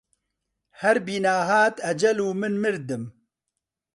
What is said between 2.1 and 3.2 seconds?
و من مردم